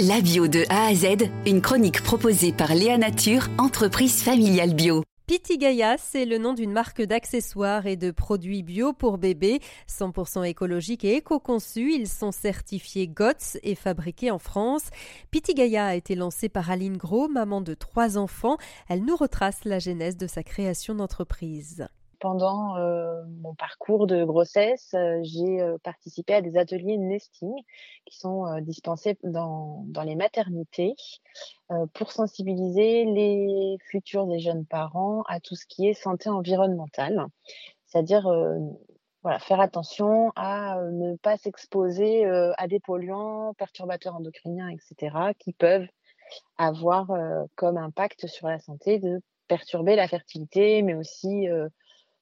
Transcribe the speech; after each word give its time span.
La 0.00 0.20
bio 0.20 0.48
de 0.48 0.64
A 0.70 0.86
à 0.86 0.94
Z, 0.96 1.30
une 1.46 1.60
chronique 1.60 2.02
proposée 2.02 2.52
par 2.52 2.74
Léa 2.74 2.98
Nature, 2.98 3.46
entreprise 3.58 4.24
familiale 4.24 4.74
bio. 4.74 5.04
Pitigaya, 5.28 5.98
c'est 5.98 6.24
le 6.24 6.38
nom 6.38 6.52
d'une 6.52 6.72
marque 6.72 7.00
d'accessoires 7.00 7.86
et 7.86 7.94
de 7.94 8.10
produits 8.10 8.64
bio 8.64 8.92
pour 8.92 9.18
bébés, 9.18 9.60
100% 9.88 10.44
écologiques 10.46 11.04
et 11.04 11.18
éco-conçus. 11.18 11.92
Ils 11.94 12.08
sont 12.08 12.32
certifiés 12.32 13.06
GOTS 13.06 13.60
et 13.62 13.76
fabriqués 13.76 14.32
en 14.32 14.40
France. 14.40 14.90
Pitigaya 15.30 15.86
a 15.86 15.94
été 15.94 16.16
lancé 16.16 16.48
par 16.48 16.72
Aline 16.72 16.96
Gros, 16.96 17.28
maman 17.28 17.60
de 17.60 17.74
trois 17.74 18.18
enfants. 18.18 18.56
Elle 18.88 19.04
nous 19.04 19.16
retrace 19.16 19.64
la 19.64 19.78
genèse 19.78 20.16
de 20.16 20.26
sa 20.26 20.42
création 20.42 20.96
d'entreprise 20.96 21.86
pendant 22.24 22.78
euh, 22.78 23.22
mon 23.42 23.54
parcours 23.54 24.06
de 24.06 24.24
grossesse, 24.24 24.94
euh, 24.94 25.20
j'ai 25.24 25.60
euh, 25.60 25.76
participé 25.82 26.32
à 26.32 26.40
des 26.40 26.56
ateliers 26.56 26.96
nesting 26.96 27.52
qui 28.06 28.16
sont 28.16 28.46
dispensés 28.62 29.18
dans, 29.24 29.84
dans, 29.88 30.02
les 30.04 30.16
maternités 30.16 30.94
pour 31.92 32.12
sensibiliser 32.12 33.04
les 33.04 33.76
futurs 33.90 34.32
et 34.32 34.38
jeunes 34.38 34.64
parents 34.64 35.20
à 35.28 35.38
tout 35.38 35.54
ce 35.54 35.66
qui 35.66 35.86
est 35.86 35.92
santé 35.92 36.30
environnementale, 36.30 37.26
c'est-à-dire 37.84 38.26
voilà, 39.22 39.38
faire 39.38 39.60
attention 39.60 40.32
à 40.34 40.80
ne 40.92 41.16
pas 41.16 41.36
s'exposer 41.36 42.24
à 42.24 42.68
des 42.68 42.80
polluants, 42.80 43.52
perturbateurs 43.54 44.16
endocriniens, 44.16 44.68
etc., 44.68 45.32
qui 45.38 45.52
peuvent 45.52 45.88
avoir 46.56 47.08
comme 47.54 47.76
impact 47.76 48.26
sur 48.26 48.48
la 48.48 48.58
santé 48.60 48.98
de 48.98 49.20
perturber 49.48 49.96
la 49.96 50.08
fertilité, 50.08 50.82
mais 50.82 50.94
aussi 50.94 51.48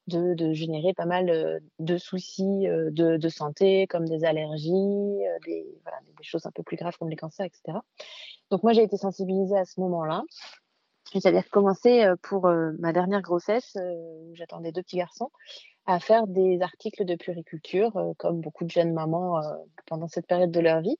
de, 0.09 0.35
de, 0.35 0.53
générer 0.53 0.95
pas 0.95 1.07
mal 1.07 1.31
euh, 1.31 1.59
de 1.79 1.97
soucis 1.97 2.67
euh, 2.67 2.91
de, 2.91 3.17
de 3.17 3.29
santé, 3.29 3.87
comme 3.87 4.07
des 4.07 4.25
allergies, 4.25 4.71
euh, 4.71 5.39
des, 5.47 5.67
voilà, 5.83 5.99
des, 6.17 6.25
choses 6.25 6.47
un 6.47 6.51
peu 6.51 6.63
plus 6.63 6.77
graves 6.77 6.97
comme 6.99 7.11
les 7.11 7.17
cancers, 7.17 7.47
etc. 7.47 7.79
Donc 8.51 8.63
moi, 8.63 8.73
j'ai 8.73 8.83
été 8.83 8.97
sensibilisée 8.97 9.57
à 9.57 9.65
ce 9.65 9.81
moment-là. 9.81 10.23
C'est-à-dire 11.13 11.49
commencer 11.51 12.07
pour 12.23 12.49
ma 12.79 12.93
dernière 12.93 13.23
grossesse, 13.23 13.77
où 13.77 14.35
j'attendais 14.35 14.73
deux 14.73 14.83
petits 14.83 14.97
garçons, 14.97 15.31
à 15.87 15.99
faire 15.99 16.27
des 16.27 16.61
articles 16.63 17.05
de 17.05 17.17
puriculture, 17.17 17.97
euh, 17.97 18.13
comme 18.19 18.41
beaucoup 18.41 18.65
de 18.65 18.71
jeunes 18.71 18.93
mamans 18.93 19.39
euh, 19.39 19.57
pendant 19.87 20.07
cette 20.07 20.27
période 20.27 20.53
de 20.53 20.61
leur 20.61 20.81
vie. 20.81 20.97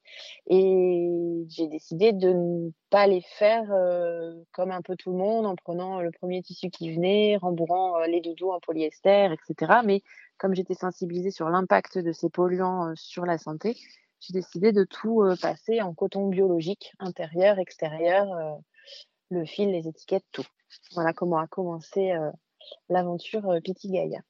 Et 0.49 1.09
j'ai 1.49 1.69
décidé 1.69 2.13
de 2.13 2.31
ne 2.31 2.71
pas 2.91 3.07
les 3.07 3.21
faire 3.21 3.65
euh, 3.71 4.35
comme 4.53 4.73
un 4.73 4.83
peu 4.83 4.97
tout 4.97 5.13
le 5.13 5.19
monde, 5.19 5.47
en 5.47 5.55
prenant 5.55 6.01
le 6.01 6.11
premier 6.11 6.43
tissu 6.43 6.71
qui 6.71 6.93
venait, 6.93 7.37
rembourrant 7.37 8.01
les 8.07 8.21
doudous 8.21 8.51
en 8.51 8.61
polyester, 8.61 9.33
etc. 9.33 9.81
Mais 9.85 10.03
comme 10.39 10.55
j'étais 10.55 10.75
sensibilisée 10.75 11.31
sur 11.31 11.49
l'impact 11.49 11.99
de 11.99 12.13
ces 12.13 12.29
polluants 12.29 12.93
sur 12.97 13.25
la 13.25 13.39
santé, 13.39 13.77
j'ai 14.19 14.33
décidé 14.33 14.73
de 14.73 14.85
tout 14.85 15.25
passer 15.41 15.81
en 15.81 15.95
coton 15.95 16.29
biologique, 16.29 16.93
intérieur, 16.99 17.59
extérieur, 17.59 18.27
le 19.33 19.45
fil, 19.45 19.71
les 19.71 19.89
étiquettes, 19.89 20.25
tout. 20.33 20.47
Voilà 20.93 21.13
comment 21.13 21.39
a 21.39 21.47
commencé 21.47 22.13
l'aventure 22.89 23.43
Petit 23.65 23.91
Gaïa 23.91 24.21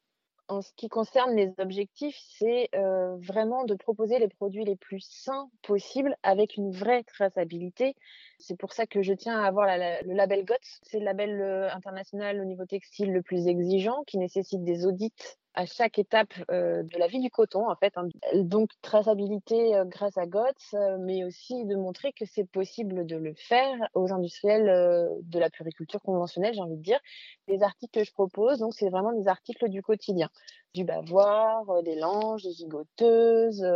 en 0.53 0.61
ce 0.61 0.71
qui 0.77 0.89
concerne 0.89 1.35
les 1.35 1.53
objectifs, 1.59 2.17
c'est 2.39 2.69
euh, 2.75 3.17
vraiment 3.17 3.65
de 3.65 3.75
proposer 3.75 4.19
les 4.19 4.29
produits 4.29 4.65
les 4.65 4.77
plus 4.77 5.01
sains 5.01 5.51
possibles 5.63 6.17
avec 6.23 6.57
une 6.57 6.71
vraie 6.71 7.05
traçabilité. 7.05 7.95
C'est 8.39 8.57
pour 8.57 8.73
ça 8.73 8.87
que 8.87 9.03
je 9.03 9.15
tiens 9.15 9.41
à 9.41 9.47
avoir 9.47 9.67
le 9.67 10.15
label 10.15 10.45
GOTS. 10.45 10.81
C'est 10.83 10.99
le 10.99 11.05
label 11.05 11.41
euh, 11.41 11.73
international 11.73 12.41
au 12.41 12.45
niveau 12.45 12.67
textile 12.67 13.13
le 13.13 13.23
plus 13.23 13.47
exigeant 13.47 14.03
qui 14.07 14.19
nécessite 14.19 14.63
des 14.63 14.85
audits 14.85 15.13
à 15.55 15.67
chaque 15.67 15.99
étape 15.99 16.33
de 16.49 16.99
la 16.99 17.07
vie 17.07 17.21
du 17.21 17.31
coton, 17.31 17.69
en 17.69 17.77
fait. 17.77 17.93
Hein. 17.97 18.09
Donc, 18.35 18.71
traçabilité 18.81 19.73
grâce 19.87 20.17
à 20.19 20.27
GOTS, 20.27 20.75
mais 21.01 21.25
aussi 21.25 21.65
de 21.65 21.77
montrer 21.77 22.13
que 22.13 22.25
c'est 22.25 22.45
possible 22.45 23.07
de 23.07 23.17
le 23.17 23.35
faire 23.35 23.77
aux 23.95 24.13
industriels 24.13 25.11
de 25.23 25.39
la 25.39 25.51
puriculture 25.51 26.01
conventionnelle, 26.03 26.55
j'ai 26.55 26.61
envie 26.61 26.77
de 26.77 26.83
dire. 26.83 27.01
Les 27.49 27.63
articles 27.63 28.01
que 28.01 28.05
je 28.05 28.13
propose, 28.13 28.59
donc, 28.59 28.75
c'est 28.75 28.89
vraiment 28.89 29.13
des 29.13 29.29
articles 29.29 29.69
du 29.69 29.83
quotidien. 29.83 30.29
Du 30.75 30.85
bavoir, 30.85 31.83
des 31.83 31.97
langes, 31.97 32.43
des 32.43 32.53
gigoteuses, 32.53 33.67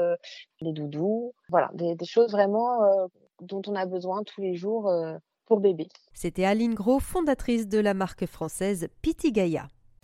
des 0.62 0.72
doudous. 0.72 1.34
Voilà, 1.50 1.70
des, 1.74 1.96
choses 2.04 2.32
vraiment 2.32 2.80
dont 3.40 3.62
on 3.66 3.74
a 3.74 3.86
besoin 3.86 4.22
tous 4.22 4.40
les 4.40 4.54
jours 4.54 4.90
pour 5.46 5.60
bébé. 5.60 5.88
C'était 6.12 6.44
Aline 6.44 6.74
Gros, 6.74 6.98
fondatrice 6.98 7.68
de 7.68 7.78
la 7.78 7.94
marque 7.94 8.26
française 8.26 8.88
Pitigaya. 9.02 9.68